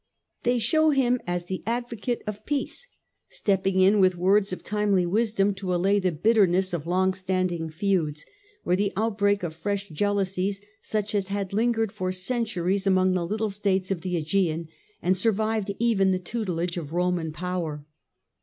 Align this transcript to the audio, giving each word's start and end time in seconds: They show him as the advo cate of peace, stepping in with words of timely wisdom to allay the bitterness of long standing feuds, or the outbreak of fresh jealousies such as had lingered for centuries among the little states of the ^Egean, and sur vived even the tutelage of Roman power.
They 0.41 0.57
show 0.57 0.89
him 0.89 1.21
as 1.27 1.45
the 1.45 1.61
advo 1.67 2.01
cate 2.01 2.23
of 2.25 2.43
peace, 2.43 2.87
stepping 3.29 3.79
in 3.79 3.99
with 3.99 4.17
words 4.17 4.51
of 4.51 4.63
timely 4.63 5.05
wisdom 5.05 5.53
to 5.53 5.75
allay 5.75 5.99
the 5.99 6.11
bitterness 6.11 6.73
of 6.73 6.87
long 6.87 7.13
standing 7.13 7.69
feuds, 7.69 8.25
or 8.65 8.75
the 8.75 8.91
outbreak 8.97 9.43
of 9.43 9.55
fresh 9.55 9.89
jealousies 9.89 10.59
such 10.81 11.13
as 11.13 11.27
had 11.27 11.53
lingered 11.53 11.91
for 11.91 12.11
centuries 12.11 12.87
among 12.87 13.13
the 13.13 13.27
little 13.27 13.51
states 13.51 13.91
of 13.91 14.01
the 14.01 14.15
^Egean, 14.15 14.69
and 15.03 15.15
sur 15.15 15.33
vived 15.33 15.75
even 15.77 16.09
the 16.09 16.17
tutelage 16.17 16.77
of 16.77 16.93
Roman 16.93 17.31
power. 17.31 17.85